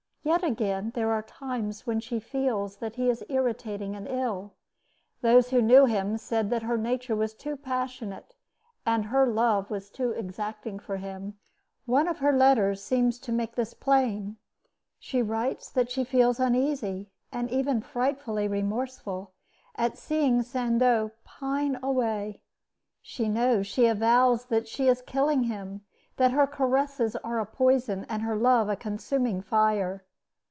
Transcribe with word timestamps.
Yet, 0.23 0.43
again, 0.43 0.91
there 0.93 1.11
are 1.11 1.23
times 1.23 1.87
when 1.87 1.99
she 1.99 2.19
feels 2.19 2.75
that 2.75 2.95
he 2.95 3.09
is 3.09 3.25
irritating 3.27 3.95
and 3.95 4.07
ill. 4.07 4.53
Those 5.21 5.49
who 5.49 5.63
knew 5.63 5.87
them 5.87 6.15
said 6.19 6.51
that 6.51 6.61
her 6.61 6.77
nature 6.77 7.15
was 7.15 7.33
too 7.33 7.55
passionate 7.57 8.35
and 8.85 9.05
her 9.05 9.25
love 9.25 9.71
was 9.71 9.89
too 9.89 10.11
exacting 10.11 10.77
for 10.77 10.97
him. 10.97 11.39
One 11.87 12.07
of 12.07 12.19
her 12.19 12.37
letters 12.37 12.83
seems 12.83 13.17
to 13.17 13.31
make 13.31 13.55
this 13.55 13.73
plain. 13.73 14.37
She 14.99 15.23
writes 15.23 15.71
that 15.71 15.89
she 15.89 16.03
feels 16.03 16.39
uneasy, 16.39 17.09
and 17.31 17.49
even 17.49 17.81
frightfully 17.81 18.47
remorseful, 18.47 19.33
at 19.75 19.97
seeing 19.97 20.43
Sandeau 20.43 21.09
"pine 21.23 21.79
away." 21.81 22.41
She 23.01 23.27
knows, 23.27 23.65
she 23.65 23.87
avows, 23.87 24.45
that 24.45 24.67
she 24.67 24.87
is 24.87 25.01
killing 25.01 25.45
him, 25.45 25.81
that 26.17 26.29
her 26.31 26.45
caresses 26.45 27.15
are 27.17 27.39
a 27.39 27.45
poison, 27.47 28.05
and 28.07 28.21
her 28.21 28.35
love 28.35 28.69
a 28.69 28.75
consuming 28.75 29.41
fire. 29.41 30.05